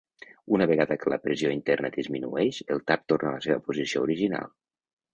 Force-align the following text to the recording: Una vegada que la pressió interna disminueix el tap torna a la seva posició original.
Una 0.57 0.67
vegada 0.71 0.97
que 1.03 1.11
la 1.13 1.19
pressió 1.25 1.51
interna 1.57 1.93
disminueix 1.97 2.65
el 2.77 2.83
tap 2.91 3.07
torna 3.13 3.33
a 3.35 3.39
la 3.39 3.47
seva 3.49 3.63
posició 3.71 4.07
original. 4.11 4.55